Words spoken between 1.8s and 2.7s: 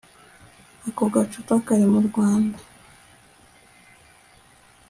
mu mwanda